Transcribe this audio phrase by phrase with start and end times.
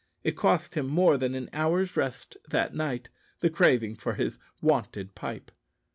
[0.23, 3.09] It cost him more than an hour's rest that night,
[3.41, 5.51] the craving for his wonted pipe.